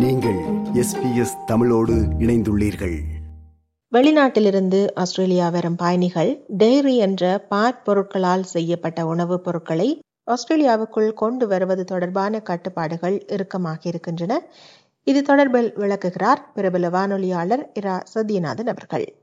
நீங்கள் 0.00 0.38
எஸ்பிஎஸ் 0.74 1.44
தமிழோடு 1.46 1.92
இணைந்துள்ளீர்கள். 1.92 2.98
வெளிநாட்டிலிருந்து 3.92 4.86
ஆஸ்திரேலியா 4.94 5.48
வரும் 5.48 5.76
பயணிகள் 5.76 6.44
டெய்ரி 6.58 6.96
என்ற 6.96 7.46
பாற் 7.48 7.84
பொருட்களால் 7.84 8.42
செய்யப்பட்ட 8.42 9.06
உணவுப் 9.06 9.44
பொருட்களை 9.44 9.98
ஆஸ்திரேலியாவுக்குள் 10.26 11.12
கொண்டு 11.12 11.46
வருவது 11.46 11.84
தொடர்பான 11.84 12.40
கட்டுப்பாடுகள் 12.40 13.26
இறுக்கமாக 13.26 13.88
இருக்கின்றன. 13.88 14.42
இது 15.02 15.22
தொடர்பில் 15.22 15.72
விளக்குகிறார் 15.74 16.52
பிரபல 16.52 16.88
வானொலியாளர் 16.88 17.70
இரா 17.74 18.02
சத்யநாதன் 18.14 18.68
அவர்கள். 18.68 19.16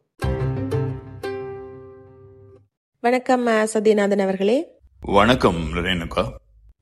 வணக்கம் 3.00 3.48
சத்யநாதன் 3.48 4.22
அவர்களே. 4.22 4.78
வணக்கம் 5.02 5.58
ரேணுகா 5.74 6.24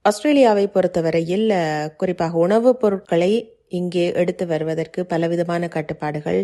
ஆஸ்திரேலியாவை 0.02 0.68
பொறுத்தவரையில் 0.68 1.54
குறிப்பாக 1.98 2.38
உணவுப் 2.38 2.80
பொருட்களை 2.80 3.50
இங்கே 3.70 4.06
எடுத்து 4.22 4.46
வருவதற்கு 4.48 5.06
பலவிதமான 5.06 5.68
கட்டுப்பாடுகள் 5.76 6.40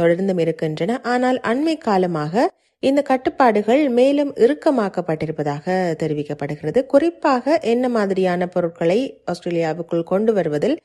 தொடர்ந்தும் 0.00 0.40
இருக்கின்றன. 0.44 0.98
ஆனால் 1.14 1.38
அண்மை 1.50 1.74
காலமாக 1.78 2.44
இந்த 2.82 3.00
கட்டுப்பாடுகள் 3.02 3.82
மேலும் 3.98 4.32
இறுக்கமாக்கப்பட்டிருப்பதாக 4.44 5.64
தெரிவிக்கப்படுகிறது. 6.02 6.80
குறிப்பாக 6.86 7.58
என்ன 7.72 7.88
மாதிரியான 7.88 8.46
பொருட்களை 8.54 8.98
ஆஸ்திரேலியாவுக்குள் 9.32 10.10
கொண்டு 10.12 10.32
வருவதில் 10.38 10.76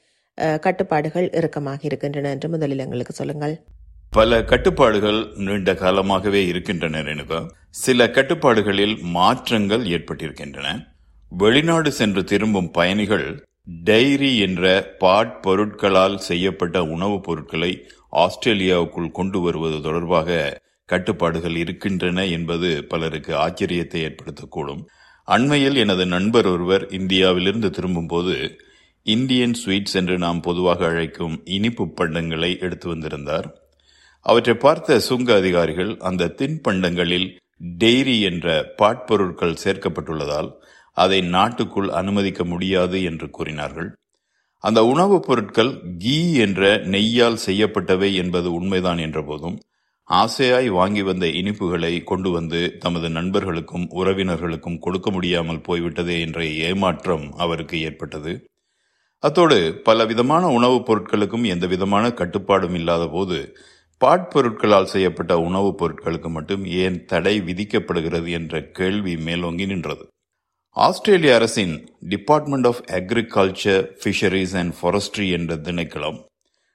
கட்டுப்பாடுகள் 0.66 1.28
இறுக்கமாக 1.40 1.82
இருக்கின்றன 1.90 2.30
என்று 2.30 2.50
முதலில் 2.50 2.84
எங்களுக்கு 2.86 3.14
சொல்லுங்கள். 3.14 3.56
பல 4.14 4.40
கட்டுப்பாடுகள் 4.52 5.20
நீண்ட 5.46 5.74
காலமாகவே 5.82 6.42
இருக்கின்றன 6.52 7.02
ரேணுகா. 7.08 7.40
சில 7.84 8.08
கட்டுப்பாடுகளில் 8.18 8.96
மாற்றங்கள் 9.18 9.84
ஏற்பட்டிருக்கின்றன. 9.96 10.68
வெளிநாடு 11.32 11.92
சென்று 12.00 12.24
திரும்பும் 12.32 12.72
பயணிகள் 12.78 13.28
டைரி 13.68 14.38
என்ற 14.38 14.96
பாட்பொருட்களால் 15.00 16.16
செய்யப்பட்ட 16.16 16.84
உணவுப் 16.84 17.24
பொருட்களை 17.24 17.86
ஆஸ்திரேலியாவுக்குள் 18.12 19.12
கொண்டு 19.12 19.40
வருவது 19.40 19.82
தொடர்பாக 19.82 20.62
கட்டுப்பாடுகள் 20.86 21.56
இருக்கின்றன 21.56 22.26
என்பது 22.26 22.86
பலருக்கு 22.86 23.36
ஆச்சரியத்தை 23.36 24.02
ஏற்படுத்தக்கூடும். 24.02 24.86
அண்மையில் 25.26 25.76
எனது 25.76 26.06
நண்பர் 26.06 26.48
ஒருவர் 26.48 26.90
இந்தியாவிலிருந்து 26.90 27.70
திரும்பும்போது 27.70 28.60
இந்தியன் 29.04 29.56
ஸ்வீட்ஸ் 29.66 29.94
என்று 29.94 30.18
நாம் 30.18 30.42
பொதுவாக 30.42 30.88
அழைக்கும் 30.88 31.42
இனிப்பு 31.46 31.86
பண்டங்களை 31.86 32.60
எடுத்து 32.60 32.88
வந்திருந்தார். 32.88 33.56
அவற்றை 34.22 34.56
பார்த்த 34.56 35.00
சுங்க 35.00 35.36
அதிகாரிகள் 35.36 35.98
அந்த 36.00 36.34
தின்பண்டங்களில் 36.38 37.38
டெய்ரி 37.80 38.22
என்ற 38.22 38.74
பாட்பொருட்கள் 38.78 39.56
சேர்க்கப்பட்டுள்ளதால் 39.64 40.52
அதை 40.92 41.22
நாட்டுக்குள் 41.22 41.90
அனுமதிக்க 41.90 42.46
முடியாது 42.46 43.04
என்று 43.04 43.30
கூறினார்கள். 43.30 43.96
அந்த 44.58 44.84
உணவுப் 44.84 45.24
பொருட்கள் 45.28 45.82
கீ 45.98 46.34
என்ற 46.34 46.78
நெய்யால் 46.78 47.38
செய்யப்பட்டவை 47.46 48.14
என்பது 48.14 48.54
உண்மைதான் 48.54 48.98
என்றபோதும் 48.98 49.60
ஆசையாய் 50.10 50.68
வாங்கி 50.68 51.02
வந்த 51.02 51.26
இனிப்புகளை 51.26 52.04
கொண்டு 52.04 52.30
வந்து 52.32 52.78
தமது 52.78 53.10
நண்பர்களுக்கும் 53.10 53.90
உறவினர்களுக்கும் 53.92 54.80
கொடுக்க 54.80 55.12
முடியாமல் 55.12 55.62
போய்விட்டதே 55.62 56.20
என்ற 56.20 56.46
ஏமாற்றம் 56.46 57.34
அவருக்கு 57.34 57.82
ஏற்பட்டது. 57.82 58.46
அத்தோடு 59.18 59.82
பல 59.84 60.06
விதமான 60.06 60.48
உணவுப் 60.48 60.92
பொருட்களுக்கும் 60.92 61.46
எந்த 61.46 61.68
விதமான 61.68 62.12
கட்டுப்பாடும் 62.12 62.74
இல்லாத 62.74 63.08
போது 63.08 63.58
பாட்பொருட்களால் 64.06 64.92
செய்யப்பட்ட 64.94 65.40
உணவுப் 65.40 65.84
பொருட்களுக்கு 65.84 66.30
மட்டும் 66.30 66.66
ஏன் 66.66 67.06
தடை 67.06 67.42
விதிக்கப்படுகிறது 67.42 68.30
என்ற 68.30 68.62
கேள்வி 68.64 69.18
மேலோங்கி 69.18 69.66
நின்றது. 69.66 70.08
ஆஸ்திரேலிய 70.76 71.36
அரசின் 71.36 71.74
department 72.00 72.66
of 72.66 72.82
agriculture 72.88 73.90
fisheries 74.02 74.56
and 74.56 74.74
forestry 74.82 75.32
என்ற 75.32 75.56
திணைக்களம் 75.56 76.20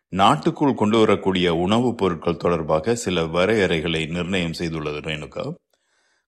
நாட்டுக்குள் 0.08 0.74
கொண்டு 0.74 0.98
வரக்கூடிய 0.98 1.54
உணவுப் 1.54 1.96
பொருட்கள் 1.96 2.36
தொடர்பாக 2.36 2.94
சில 2.94 3.22
வரையறைகளை 3.22 4.08
நிர்ணயம் 4.08 4.52
செய்துள்ளது 4.58 5.00
ரேணுகா. 5.06 5.44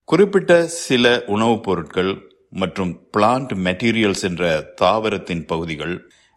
குறிப்பிட்ட 0.04 0.66
சில 0.66 1.24
உணவுப் 1.26 1.62
பொருட்கள் 1.62 2.12
மற்றும் 2.50 3.08
பிளான்ட் 3.16 3.52
மெட்டீரியல்ஸ் 3.64 4.22
என்ற 4.22 4.60
தாவரத்தின் 4.80 5.46
பகுதிகள் 5.46 5.94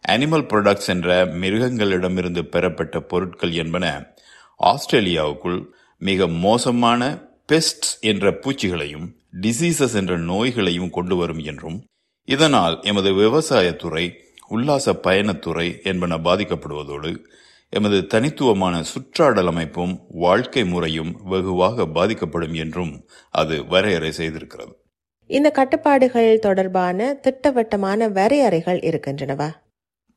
அனிமல் 0.08 0.46
ப்ரொடக்ட்ஸ் 0.48 0.86
என்ற 0.86 1.26
மிருகங்களிடமிருந்து 1.26 2.44
பெறப்பட்ட 2.44 3.00
பொருட்கள் 3.00 3.52
என்பன 3.52 4.12
ஆஸ்திரேலியாவுக்குள் 4.60 5.60
மிக 6.02 6.26
மோசமான 6.28 7.02
பெஸ்ட்ஸ் 7.46 8.00
என்ற 8.00 8.30
பூச்சிகளையும் 8.30 9.08
டிசீசஸ் 9.40 9.94
என்ற 9.94 10.16
நோய்களையும் 10.18 10.90
கொண்டு 10.90 11.16
வரும் 11.16 11.38
என்றும் 11.38 11.84
இதனால் 12.24 12.78
எமது 12.82 13.12
விவசாயத்துறை 13.12 14.12
உல்லாச 14.48 14.92
பயணத்துறை 14.92 15.84
என்பன 15.84 16.18
பாதிக்கப்படுவதோடு 16.18 17.16
எமது 17.68 18.06
தனித்துவமான 18.06 18.82
சுற்றாடல் 18.82 19.46
அமைப்பும் 19.46 20.00
வாழ்க்கை 20.08 20.64
முறையும் 20.64 21.20
வெகுவாக 21.24 21.86
பாதிக்கப்படும் 21.86 22.54
என்றும் 22.54 23.08
அது 23.30 23.66
வரையறை 23.66 24.12
செய்திருக்கிறது. 24.16 24.72
இந்த 25.26 25.50
கட்டுப்பாடுகள் 25.50 26.38
தொடர்பான 26.38 27.14
திட்டவட்டமான 27.14 28.08
வரையறைகள் 28.08 28.80
இருக்கின்றனவா? 28.80 29.50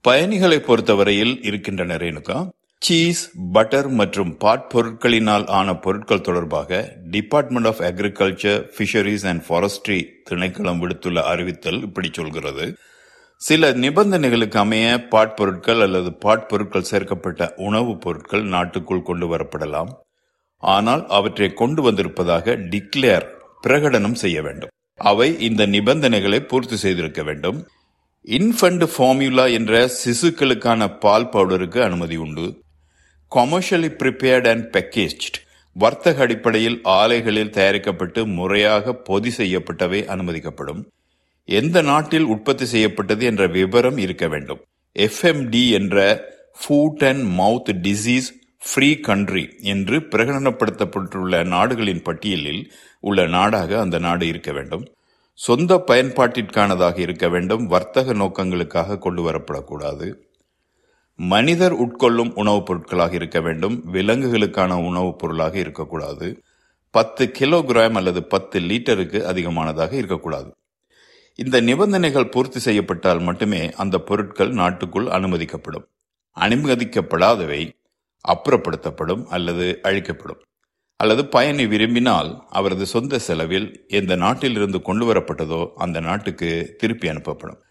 பயணிகளை 0.01 0.59
பொறுத்தவரையில் 0.59 1.43
இருக்கின்றன 1.43 1.95
ரேணுகா. 1.95 2.49
சீஸ் 2.85 3.31
பட்டர் 3.51 3.87
மற்றும் 3.87 4.37
பாட் 4.37 4.71
பொருட்களினால் 4.73 5.47
ஆன 5.47 5.75
பொருட்கள் 5.75 6.21
தொடர்பாக 6.21 6.95
department 7.03 7.67
of 7.67 7.79
agriculture 7.79 8.69
fisheries 8.77 9.27
and 9.27 9.43
forestry 9.49 10.05
திணைக்களம் 10.29 10.81
விடுத்துள்ள 10.81 11.21
அறிவித்தல் 11.21 11.81
இப்படி 11.81 12.09
சொல்கிறது. 12.13 12.75
சில 13.37 13.73
நிபந்தனைகளுக்கு 13.73 14.57
அமைய 14.57 15.07
பாட் 15.07 15.35
பொருட்கள் 15.35 15.79
அல்லது 15.79 16.13
பாட் 16.13 16.47
பொருட்கள் 16.47 16.83
சேர்க்கப்பட்ட 16.83 17.53
உணவுப் 17.55 18.01
பொருட்கள் 18.01 18.43
நாட்டுக்குள் 18.43 19.01
கொண்டு 19.01 19.37
வரப்படலாம். 19.37 19.89
ஆனால் 20.57 21.05
அவற்றை 21.07 21.53
கொண்டு 21.53 21.81
வந்திருப்பதாக 21.81 22.55
டிக்ளேர் 22.55 23.25
பிரகடனம் 23.67 24.13
செய்ய 24.13 24.41
வேண்டும். 24.41 24.69
அவை 24.95 25.39
இந்த 25.39 25.65
நிபந்தனைகளை 25.65 26.39
பூர்த்தி 26.39 26.75
செய்திருக்க 26.75 27.23
வேண்டும். 27.23 27.67
இன்ஃபண்ட் 28.25 28.85
ஃபார்முலா 28.85 29.45
என்ற 29.45 29.91
சிசுக்களுக்கான 30.05 30.99
பால் 30.99 31.29
பவுடருக்கு 31.29 31.81
அனுமதி 31.81 32.15
உண்டு. 32.15 32.63
கமர்ஷியலி 33.35 33.89
ப்ரிப்பேர்ட் 33.89 34.49
அண்ட் 34.49 34.75
பேக்கேஜ்ட் 34.75 35.37
வர்த்தக 35.73 36.21
அடிப்படையில் 36.21 36.79
ஆலைகளில் 36.83 37.49
தயாரிக்கப்பட்டு 37.49 38.25
முறையாக 38.25 38.93
பொதி 38.93 39.31
செய்யப்பட்டவை 39.37 40.05
அனுமதிக்கப்படும். 40.05 40.85
எந்த 41.45 41.81
நாட்டில் 41.81 42.23
உற்பத்தி 42.23 42.65
செய்யப்பட்டது 42.65 43.25
என்ற 43.25 43.47
விவரம் 43.47 43.97
இருக்க 43.97 44.27
வேண்டும். 44.27 44.61
எஃப்எம்டி 44.99 45.71
என்ற 45.71 46.23
foot 46.59 47.07
and 47.07 47.39
mouth 47.39 47.73
disease 47.81 48.29
free 48.57 48.95
country 48.95 49.55
என்று 49.59 49.99
பிரகடனப்படுத்தப்பட்டுள்ள 49.99 51.45
நாடுகளின் 51.45 52.01
பட்டியலில் 52.01 52.73
உள்ள 52.99 53.25
நாடாக 53.25 53.79
அந்த 53.79 53.99
நாடு 53.99 54.27
இருக்க 54.27 54.51
வேண்டும். 54.51 54.93
சொந்த 55.33 55.83
பயன்பாட்டிற்கானதாக 55.87 56.99
இருக்க 56.99 57.29
வேண்டும். 57.29 57.67
வர்த்தக 57.67 58.13
நோக்கங்களுக்காக 58.13 58.97
கொண்டு 58.97 59.21
வரப்படக்கூடாது. 59.21 60.29
மனிதர் 61.17 61.73
உட்கொள்ளும் 61.73 62.31
உணவுப் 62.33 62.65
பொருட்களாக 62.65 63.13
இருக்க 63.13 63.41
வேண்டும் 63.41 63.93
விலங்குகளுக்கான 63.93 64.77
உணவுப் 64.77 65.19
பொருளாக 65.19 65.57
இருக்கக்கூடாது. 65.57 66.41
பத்து 66.91 67.31
கிலோகிராம் 67.39 67.93
அல்லது 67.93 68.23
பத்து 68.23 68.59
லிட்டருக்கு 68.59 69.23
அதிகமானதாக 69.23 69.91
இருக்கக்கூடாது. 69.91 70.51
இந்த 71.35 71.61
நிபந்தனைகள் 71.61 72.29
பூர்த்தி 72.29 72.59
செய்யப்பட்டால் 72.59 73.19
மட்டுமே 73.19 73.71
அந்த 73.73 73.99
பொருட்கள் 73.99 74.49
நாட்டுக்குள் 74.49 75.05
அனுமதிக்கப்படும். 75.05 75.85
அனுமதிக்கப்படாதவை 76.39 77.71
அப்புறப்படுத்தப்படும் 78.27 79.25
அல்லது 79.25 79.79
அழிக்கப்படும். 79.81 80.41
அல்லது 80.97 81.27
பயணி 81.27 81.67
விரும்பினால் 81.67 82.43
அவரது 82.49 82.85
சொந்த 82.85 83.19
செலவில் 83.19 83.85
எந்த 83.87 84.15
நாட்டிலிருந்து 84.15 84.81
கொண்டு 84.81 85.13
வரப்பட்டதோ 85.13 85.71
அந்த 85.75 85.99
நாட்டுக்கு 85.99 86.75
திருப்பி 86.77 87.07
அனுப்பப்படும். 87.07 87.64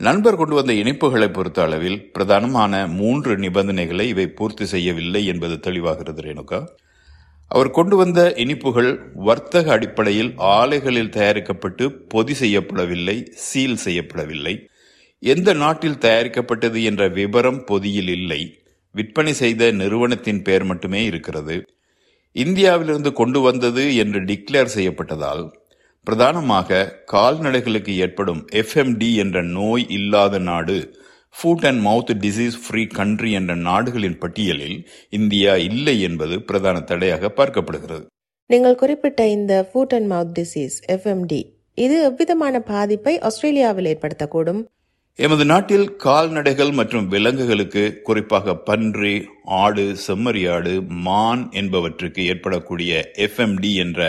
நண்பர் 0.00 0.36
கொண்டு 0.36 0.54
வந்த 0.54 0.72
இனிப்புகளை 0.72 1.32
பொறுத்த 1.32 1.62
அளவில் 1.62 2.10
பிரதானமான 2.14 2.88
மூன்று 2.88 3.38
நிபந்தனைகளை 3.38 4.08
இவை 4.08 4.26
பூர்த்தி 4.26 4.64
செய்யவில்லை 4.64 5.26
என்பது 5.26 5.54
தெளிவாகிறது 5.56 6.22
ரேணுகா. 6.26 6.66
அவர் 7.48 7.70
கொண்டு 7.70 7.96
வந்த 7.96 8.34
இனிப்புகள் 8.36 8.98
வர்த்தக 9.14 9.72
அடிப்படையில் 9.72 10.34
ஆலைகளில் 10.36 11.08
தயாரிக்கப்பட்டு 11.08 11.92
பொதி 11.92 12.34
செய்யப்படவில்லை 12.40 13.16
சீல் 13.32 13.78
செய்யப்படவில்லை. 13.84 14.54
எந்த 15.18 15.52
நாட்டில் 15.52 15.98
தயாரிக்கப்பட்டது 15.98 16.82
என்ற 16.82 17.08
விவரம் 17.08 17.64
பொதியில் 17.64 18.08
இல்லை. 18.08 18.62
விற்பனை 18.92 19.32
செய்த 19.32 19.70
நிறுவனத்தின் 19.70 20.42
பெயர் 20.42 20.64
மட்டுமே 20.64 21.04
இருக்கிறது. 21.04 21.64
இந்தியாவிலிருந்து 22.32 23.12
கொண்டு 23.12 23.40
வந்தது 23.40 23.96
என்று 23.96 24.20
டிக்ளேர் 24.20 24.74
செய்யப்பட்டதால் 24.76 25.44
பிரதானமாக 26.06 26.78
கால்நடைகளுக்கு 27.12 27.92
ஏற்படும் 27.96 28.42
எஃப்எம்டி 28.60 29.10
என்ற 29.14 29.42
நோய் 29.42 29.84
இல்லாத 29.88 30.38
நாடு 30.38 30.76
foot 31.34 31.64
and 31.68 31.80
mouth 31.86 32.12
disease 32.24 32.56
free 32.64 32.82
country 32.98 33.30
என்ற 33.32 33.52
நாடுகளின் 33.68 34.18
பட்டியலில் 34.18 34.76
இந்தியா 35.18 35.52
இல்லை 35.68 35.96
என்பது 36.00 36.34
பிரதான 36.42 36.80
தடையாக 36.80 37.30
பார்க்கப்படுகிறது. 37.38 38.04
நீங்கள் 38.50 38.78
குறிப்பிட்ட 38.82 39.26
இந்த 39.28 39.52
foot 39.68 39.94
and 39.96 40.10
mouth 40.12 40.34
disease 40.40 40.76
FMD 40.94 41.40
இது 41.78 41.96
எவ்விதமான 42.02 42.60
பாதிப்பை 42.60 43.14
ஆஸ்திரேலியாவில் 43.18 43.88
ஏற்படுத்தக்கூடும்? 43.92 44.60
எமது 45.18 45.44
நாட்டில் 45.44 45.96
கால்நடைகள் 45.96 46.70
மற்றும் 46.72 47.08
விலங்குகளுக்கு 47.08 47.82
குறிப்பாக 48.02 48.54
பன்றி 48.68 49.16
ஆடு 49.62 49.84
செம்மறியாடு 50.06 50.72
மான் 51.06 51.42
என்பவற்றுக்கு 51.60 52.22
ஏற்படக்கூடிய 52.32 52.92
எஃப்எம்டி 53.26 53.72
என்ற 53.84 54.00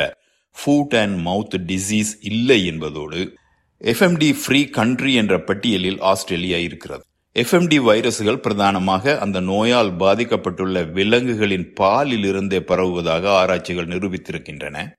ஃபுட் 0.58 1.00
அண்ட் 1.00 1.28
மவுத் 1.28 1.58
டிசீஸ் 1.68 2.14
இல்லை 2.22 2.66
என்பதோடு 2.66 3.38
எஃப்எம்டி 3.84 4.34
ஃப்ரீ 4.34 4.66
கண்ட்ரி 4.66 5.14
என்ற 5.14 5.44
பட்டியலில் 5.44 6.00
ஆஸ்திரேலியா 6.00 6.58
இருக்கிறது. 6.58 7.04
எஃப்எம்டி 7.40 7.80
வைரஸ்கள் 7.80 8.38
பிரதானமாக 8.38 9.20
அந்த 9.20 9.40
நோயால் 9.40 9.96
பாதிக்கப்பட்டுள்ள 9.96 10.92
விலங்குகளின் 10.92 11.74
பாலில் 11.74 12.24
இருந்தே 12.24 12.62
பரவுவதாக 12.62 13.32
ஆராய்ச்சிகள் 13.32 13.88
நிரூபித்திருக்கின்றன. 13.88 14.92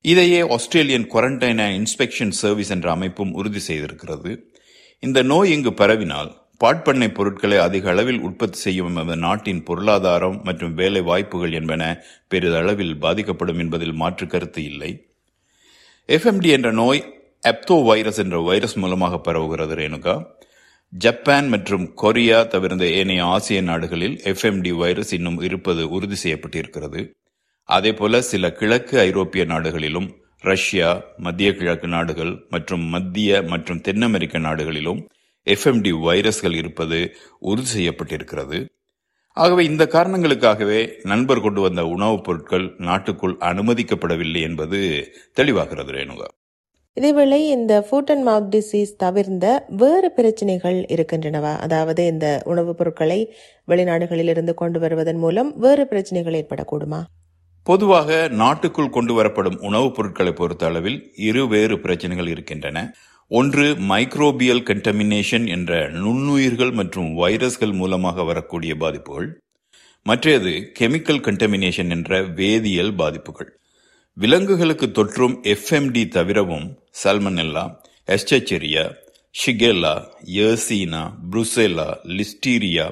இதையே 0.00 0.40
Australian 0.40 1.10
quarantine 1.10 1.60
and 1.60 1.76
inspection 1.78 2.30
service 2.30 2.70
என்ற 2.70 2.90
அமைப்பும் 2.90 3.32
உறுதி 3.32 3.60
செய்திருக்கிறது. 3.68 4.38
இந்த 5.00 5.22
நோய் 5.22 5.52
இங்கு 5.52 5.70
பரவினால் 5.70 6.30
பாட்பண்ணை 6.60 7.14
பொருட்களை 7.14 7.58
அதிக 7.58 7.90
அளவில் 7.90 8.20
உற்பத்தி 8.20 8.58
செய்யும் 8.58 8.92
நமது 8.92 9.16
நாட்டின் 9.16 9.62
பொருளாதாரம் 9.62 10.40
மற்றும் 10.42 10.74
வேலை 10.74 11.00
வாய்ப்புகள் 11.00 11.52
என்பன 11.52 11.82
பெரிதளவில் 12.34 12.94
பாதிக்கப்படும் 12.98 13.58
என்பதில் 13.58 13.92
மாற்று 13.92 14.26
கருத்து 14.26 14.64
இல்லை. 14.64 14.90
எஃப்எம்டி 16.08 16.50
என்ற 16.56 16.70
நோய் 16.70 17.02
அப்தோ 17.48 17.84
வைரஸ் 17.84 18.18
என்ற 18.18 18.38
வைரஸ் 18.40 18.76
மூலமாக 18.76 19.20
பரவுகிறது 19.26 19.74
ரேணுகா. 19.82 20.14
ஜப்பான் 20.92 21.48
மற்றும் 21.48 21.94
கொரியா 21.94 22.42
தவிர்ந்த 22.42 22.84
ஏனைய 23.00 23.24
ஆசிய 23.24 23.60
நாடுகளில் 23.60 24.16
எஃப்எம்டி 24.32 24.72
வைரஸ் 24.82 25.12
இன்னும் 25.12 25.40
இருப்பது 25.40 25.82
உறுதி 25.90 26.16
செய்யப்பட்டிருக்கிறது. 26.24 27.00
அதேபோல 27.68 28.20
சில 28.20 28.52
கிழக்கு 28.52 28.98
ஐரோப்பிய 28.98 29.44
நாடுகளிலும் 29.44 30.08
ரஷ்யா 30.40 30.88
மத்திய 31.16 31.50
கிழக்கு 31.54 31.88
நாடுகள் 31.88 32.32
மற்றும் 32.50 32.84
மத்திய 32.94 33.42
மற்றும் 33.52 33.80
தென் 33.80 34.02
அமெரிக்க 34.02 34.38
நாடுகளிலும் 34.38 35.00
எஃப்எம்டி 35.50 35.92
வைரஸ்கள் 36.00 36.56
இருப்பது 36.56 37.14
உறுதி 37.38 37.68
செய்யப்பட்டிருக்கிறது. 37.76 38.68
ஆகவே 39.32 39.64
இந்த 39.64 39.86
காரணங்களுக்காகவே 39.86 40.98
நண்பர் 41.02 41.40
கொண்டு 41.40 41.60
வந்த 41.60 41.86
உணவுப் 41.86 42.24
பொருட்கள் 42.24 42.74
நாட்டுக்குள் 42.78 43.36
அனுமதிக்கப்படவில்லை 43.40 44.42
என்பது 44.42 45.08
தெளிவாகிறது 45.40 45.92
ரேணுகா. 45.92 46.24
இதேவேளை 47.00 47.34
இந்த 47.34 47.86
ஃபுட் 47.90 48.10
அண்ட் 48.10 48.26
மவுத் 48.28 48.60
டிசீஸ் 48.60 48.96
தவிர்ந்த 48.96 49.64
வேறு 49.68 50.12
பிரச்சனைகள் 50.12 50.86
இருக்கின்றனவா? 50.88 51.56
அதாவது 51.56 52.06
இந்த 52.06 52.42
உணவுப் 52.44 52.76
பொருட்களை 52.76 53.34
வெளிநாடுகளில் 53.68 54.28
இருந்து 54.28 54.54
கொண்டு 54.54 54.80
வருவதன் 54.80 55.16
மூலம் 55.16 55.58
வேறு 55.58 55.86
பிரச்சனைகள் 55.86 56.32
ஏற்படக்கூடுமா? 56.32 57.02
பொதுவாக 57.62 58.28
நாட்டுக்குள் 58.28 58.90
கொண்டு 58.90 59.22
வரப்படும் 59.22 59.58
உணவுப் 59.60 59.94
பொருட்களை 59.94 60.32
பொறுத்த 60.32 60.66
அளவில் 60.66 61.12
இரு 61.16 61.48
வேறு 61.48 61.80
பிரச்சனைகள் 61.80 62.26
இருக்கின்றன. 62.26 62.94
ஒன்று 63.30 63.64
மைக்ரோபியல் 63.88 64.62
கண்டமினேஷன் 64.68 65.48
என்ற 65.48 65.88
நுண்ணுயிர்கள் 65.90 66.72
மற்றும் 66.72 67.08
வைரஸ்கள் 67.18 67.72
மூலமாக 67.72 68.24
வரக்கூடிய 68.24 68.76
பாதிப்புகள். 68.76 69.26
மற்றது 70.02 70.72
கெமிக்கல் 70.78 71.22
கண்டமினேஷன் 71.26 71.90
என்ற 71.90 72.22
வேதியியல் 72.22 72.94
பாதிப்புகள். 72.94 73.50
விலங்குகளுக்கு 74.16 74.86
தொற்றும் 74.86 75.34
எஃப்எம்டி 75.54 76.04
தவிரவும் 76.08 76.68
சல்மனெல்லா 77.04 77.64
எஸ்டெச்செரியா 78.08 78.84
ஷிகெல்லா 79.34 79.94
யர்சீனா 80.36 81.02
புருசெல்லா 81.30 81.88
லிஸ்டீரியா 82.16 82.86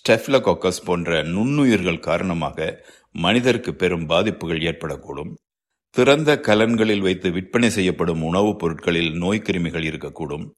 ஸ்டெஃப்லகோக்கஸ் 0.00 0.84
போன்ற 0.84 1.22
நுண்ணுயிர்கள் 1.22 2.04
காரணமாக 2.08 2.86
மனிதருக்கு 3.12 3.74
பெரும் 3.74 4.06
பாதிப்புகள் 4.06 4.64
ஏற்படக்கூடும். 4.70 5.32
திறந்த 5.90 6.40
கலன்களில் 6.42 7.00
வைத்து 7.00 7.30
விற்பனை 7.30 7.70
செய்யப்படும் 7.70 8.22
உணவுப் 8.22 8.58
பொருட்களில் 8.58 9.22
நோய்க்கிருமிகள் 9.22 9.84
இருக்கக்கூடும். 9.84 10.50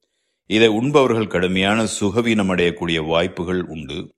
இதை 0.46 0.66
உண்பவர்கள் 0.66 1.26
கடுமையான 1.26 1.86
சுகவீனமடையக்கூடிய 2.00 3.06
வாய்ப்புகள் 3.06 3.62
உண்டு. 3.62 4.12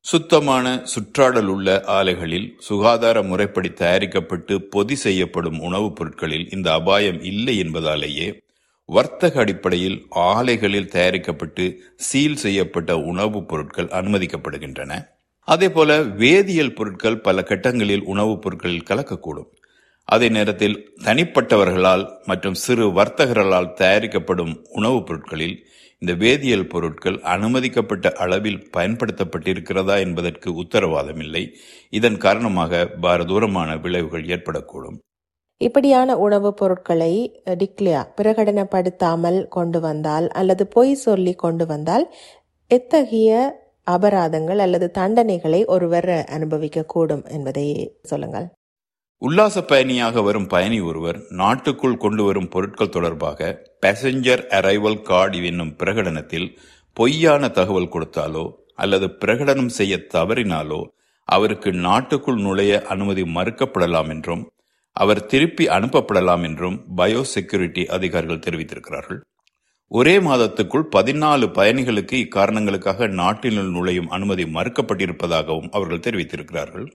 சுத்தமான 0.00 0.84
சுற்றாடல் 0.84 1.46
உள்ள 1.46 1.82
ஆலைகளில் 1.86 2.54
சுகாதார 2.58 3.22
முறைப்படி 3.22 3.72
தயாரிக்கப்பட்டு 3.72 4.62
பொதி 4.62 4.94
செய்யப்படும் 4.94 5.60
உணவுப் 5.60 5.96
பொருட்களில் 5.96 6.50
இந்த 6.50 6.72
அபாயம் 6.72 7.22
இல்லை 7.22 7.58
என்பதாலேயே 7.58 8.40
வர்த்தக 8.84 9.40
அடிப்படையில் 9.40 10.06
ஆலைகளில் 10.10 10.88
தயாரிக்கப்பட்டு 10.88 11.80
சீல் 11.96 12.36
செய்யப்பட்ட 12.36 12.96
உணவுப் 12.96 13.48
பொருட்கள் 13.48 13.86
அனுமதிக்கப்படுகின்றன. 13.86 15.04
அதேபோல 15.48 16.02
வேதியியல் 16.02 16.74
பொருட்கள் 16.74 17.20
பல 17.20 17.40
கட்டங்களில் 17.40 18.02
உணவுப் 18.02 18.42
பொருட்களில் 18.42 18.88
கலக்கக்கூடும். 18.90 19.50
அதே 20.08 20.28
நேரத்தில் 20.28 20.76
தனிப்பட்டவர்களால் 21.04 22.04
மற்றும் 22.24 22.54
சிறு 22.54 22.84
வர்த்தகர்களால் 22.92 23.72
தயாரிக்கப்படும் 23.72 24.54
உணவுப் 24.70 25.06
பொருட்களில் 25.06 25.56
இந்த 26.02 26.12
வேதியியல் 26.12 26.68
பொருட்கள் 26.68 27.18
அனுமதிக்கப்பட்ட 27.24 28.12
அளவில் 28.12 28.70
பயன்படுத்தப்பட்டிருக்கிறதா 28.76 29.98
என்பதற்கு 29.98 30.54
உத்தரவாதம் 30.54 31.20
இல்லை 31.20 31.42
இதன் 31.90 32.16
காரணமாக 32.16 32.88
பாரதூரமான 33.02 33.80
விளைவுகள் 33.80 34.26
ஏற்படக்கூடும். 34.26 34.98
இப்படியான 35.60 36.16
உணவுப் 36.16 36.56
பொருட்களை 36.56 37.12
டிக்ளியா 37.60 38.02
பிரகடனப்படுத்தாமல் 38.16 39.48
கொண்டு 39.48 39.80
வந்தால் 39.80 40.28
அல்லது 40.28 40.66
பொய் 40.66 40.94
சொல்லி 40.94 41.34
கொண்டு 41.34 41.66
வந்தால் 41.66 42.04
எத்தகைய 42.70 43.32
அபராதங்கள் 43.90 44.58
அல்லது 44.58 44.90
தண்டனைகளை 44.98 45.66
ஒருவர் 45.66 46.10
அனுபவிக்க 46.28 46.82
கூடும் 46.82 47.24
என்பதை 47.28 47.66
சொல்லுங்கள். 48.02 48.48
உல்லாச 49.22 49.62
பயணியாக 49.62 50.22
வரும் 50.22 50.46
பயணி 50.46 50.80
ஒருவர் 50.80 51.16
நாட்டுக்குள் 51.28 51.96
கொண்டு 51.96 52.22
வரும் 52.24 52.48
பொருட்கள் 52.48 52.88
தொடர்பாக 52.88 53.48
பேசஞ்சர் 53.86 54.42
அரைவல் 54.50 55.02
கார்டு 55.02 55.38
என்னும் 55.42 55.72
பிரகடனத்தில் 55.78 56.46
பொய்யான 56.96 57.48
தகவல் 57.48 57.90
கொடுத்தாலோ 57.92 58.44
அல்லது 58.74 59.06
பிரகடனம் 59.20 59.72
செய்ய 59.78 59.96
தவறினாலோ 60.14 60.80
அவருக்கு 61.28 61.72
நாட்டுக்குள் 61.72 62.38
நுழைய 62.38 62.82
அனுமதி 62.82 63.22
மறுக்கப்படலாம் 63.22 64.08
என்றும் 64.08 64.44
அவர் 64.96 65.26
திருப்பி 65.26 65.66
அனுப்பப்படலாம் 65.68 66.44
என்றும் 66.44 66.78
பயோ 66.96 67.20
செக்யூரிட்டி 67.20 67.82
அதிகாரிகள் 67.86 68.44
தெரிவித்திருக்கிறார்கள். 68.46 69.20
ஒரே 69.90 70.14
மாதத்துக்குள் 70.18 70.86
பதினாலு 70.96 71.46
பயணிகளுக்கு 71.58 72.16
இக்காரணங்களுக்காக 72.24 73.08
நாட்டினுள் 73.20 73.70
நுழையும் 73.70 74.08
அனுமதி 74.08 74.44
மறுக்கப்பட்டிருப்பதாகவும் 74.44 75.70
அவர்கள் 75.70 76.04
தெரிவித்திருக்கிறார்கள். 76.06 76.88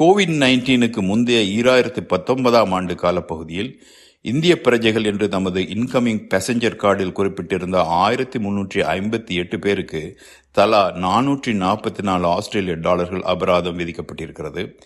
கோவிட் 0.00 0.32
நைன்டீனுக்கு 0.36 1.00
முந்தைய 1.00 1.62
ஈராயிரத்தி 1.62 2.00
பத்தொன்பதாம் 2.00 2.72
ஆண்டு 2.72 2.94
காலப்பகுதியில் 2.94 3.82
இந்திய 4.20 4.60
பிரஜைகள் 4.60 5.04
என்று 5.04 5.28
தமது 5.28 5.60
இன்கமிங் 5.60 6.20
பேசஞ்சர் 6.34 6.76
கார்டில் 6.76 7.12
குறிப்பிட்டிருந்த 7.12 7.76
ஆயிரத்தி 7.76 8.38
முன்னூற்றி 8.38 8.74
ஐம்பத்தி 8.74 9.34
எட்டு 9.34 9.58
பேருக்கு 9.58 10.20
தலா 10.50 10.90
நானூற்றி 10.96 11.52
நாற்பத்தி 11.52 12.02
நாலு 12.02 12.26
ஆஸ்திரேலிய 12.26 12.74
டாலர்கள் 12.74 13.20
அபராதம் 13.20 13.78
விதிக்கப்பட்டிருக்கிறது. 13.78 14.76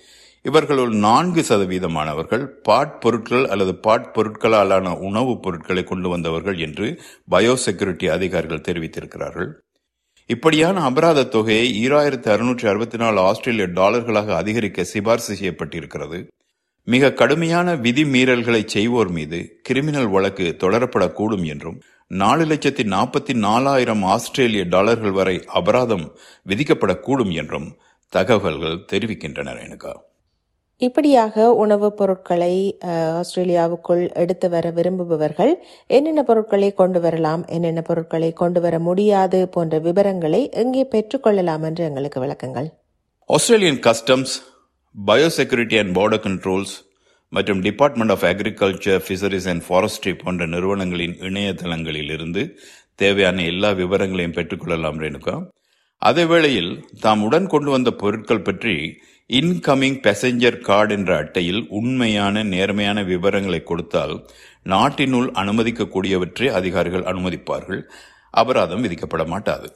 இவர்களுள் 0.42 0.92
நான்கு 0.96 1.40
சதவீதமானவர்கள் 1.40 2.44
பாட்பொருட்கள் 2.68 3.46
அல்லது 3.46 3.74
பாட் 3.74 4.12
பொருட்களாலான 4.14 4.98
உணவுப் 4.98 5.42
பொருட்களை 5.42 5.84
கொண்டு 5.84 6.08
வந்தவர்கள் 6.08 6.58
என்று 6.58 7.00
பயோசெக்யூரிட்டி 7.30 8.08
அதிகாரிகள் 8.08 8.66
தெரிவித்திருக்கிறார்கள். 8.68 9.50
இப்படியான 10.30 10.80
அபராத 10.80 11.20
தொகையை 11.24 11.68
ஈராயிரத்து 11.84 12.28
அறுநூற்றி 12.32 12.66
அறுபத்தி 12.66 12.96
நாலு 12.96 13.20
ஆஸ்திரேலிய 13.20 13.66
டாலர்களாக 13.66 14.34
அதிகரிக்க 14.34 14.84
சிபார்சு 14.84 15.34
செய்யப்பட்டிருக்கிறது. 15.34 16.18
மிக 16.88 17.12
கடுமையான 17.12 17.74
விதி 17.74 18.04
மீறல்களை 18.04 18.60
செய்வோர் 18.66 19.10
மீது 19.10 19.38
கிரிமினல் 19.62 20.10
வழக்கு 20.10 20.56
தொடரப்படக்கூடும் 20.58 21.46
என்றும் 21.46 21.78
நாலு 22.10 22.44
லட்சத்தி 22.44 22.84
நாற்பத்தி 22.94 23.34
நாலாயிரம் 23.46 24.02
ஆஸ்திரேலிய 24.02 24.64
டாலர்கள் 24.74 25.10
வரை 25.10 25.36
அபராதம் 25.60 26.06
விதிக்கப்படக்கூடும் 26.46 27.32
என்றும் 27.32 27.68
தகவல்கள் 28.12 28.84
தெரிவிக்கின்றன 28.92 29.54
ரேணுகா. 29.60 29.94
இப்படியாக 30.80 31.54
உணவுப் 31.54 31.96
பொருட்களை 31.96 32.78
ஆஸ்திரேலியாவுக்குள் 32.86 34.14
எடுத்து 34.14 34.48
வர 34.48 34.70
விரும்புபவர்கள் 34.70 35.52
என்னென்ன 35.86 36.22
பொருட்களை 36.22 36.72
கொண்டு 36.72 37.00
வரலாம் 37.00 37.46
என்னென்ன 37.46 37.82
பொருட்களை 37.82 38.32
கொண்டு 38.32 38.60
வர 38.60 38.78
முடியாது 38.78 39.48
போன்ற 39.48 39.78
விவரங்களை 39.78 40.50
எங்கே 40.50 40.84
பெற்றுக்கொள்ளலாம் 40.92 41.62
என்று 41.62 41.84
எங்களுக்கு 41.84 42.20
விளக்குங்கள். 42.24 42.68
Australian 43.24 43.80
customs 43.80 44.36
biosecurity 45.06 45.78
and 45.78 45.96
border 45.96 46.24
controls 46.26 46.76
மற்றும் 47.32 47.60
department 47.60 48.12
of 48.12 48.22
agriculture 48.22 49.02
fisheries 49.08 49.48
and 49.48 49.64
forestry 49.68 50.14
போன்ற 50.24 50.46
நிறுவனங்களின் 50.46 51.16
இணையதளங்களில் 51.20 52.12
இருந்து 52.12 52.58
தேவையான 52.94 53.42
எல்லா 53.42 53.70
விவரங்களையும் 53.70 54.32
பெற்றுக்கொள்ளலாம் 54.32 55.00
ரேணுகா. 55.02 55.36
அதே 56.02 56.24
வேளையில் 56.24 56.84
தாம் 57.00 57.22
உடன் 57.22 57.46
கொண்டு 57.46 57.70
வந்த 57.70 57.90
பொருட்கள் 57.90 58.42
பற்றி 58.42 58.74
இன்கமிங் 59.32 60.00
பேசஞ்சர் 60.00 60.60
கார்டு 60.60 60.94
என்ற 60.94 61.16
அட்டையில் 61.16 61.66
உண்மையான 61.68 62.42
நேர்மையான 62.42 63.02
விவரங்களை 63.02 63.62
கொடுத்தால் 63.62 64.26
நாட்டினுள் 64.64 65.30
அனுமதிக்கக்கூடியவற்றை 65.30 66.46
அதிகாரிகள் 66.50 67.02
அனுமதிப்பார்கள். 67.02 67.82
அபராதம் 68.30 68.84
விதிக்கப்பட 68.84 69.26
மாட்டாது. 69.26 69.72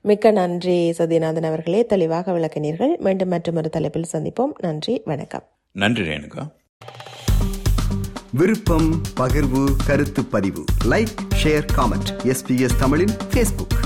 மிக்க 0.00 0.30
நன்றி 0.30 0.90
சத்யநாதன் 0.90 1.46
அவர்களே. 1.46 1.86
தெளிவாக 1.86 2.32
விளக்கினீர்கள். 2.32 2.96
மீண்டும் 2.98 3.28
மற்றொரு 3.28 3.70
தலைப்பில் 3.70 4.06
சந்திப்போம். 4.12 4.52
நன்றி 4.58 5.02
வணக்கம். 5.04 5.42
நன்றி 5.72 6.02
ரேணுகா. 6.02 6.52
விருப்பம் 8.32 9.02
பகிர்வு 9.20 9.64
கருத்து 9.86 10.24
பதிவு. 10.24 10.64
லைக் 10.84 11.16
ஷேர் 11.42 11.66
காமெண்ட் 11.76 12.24
எஸ்பிஎஸ் 12.24 12.78
தமிழின் 12.78 13.12
ஃபேஸ்புக் 13.30 13.85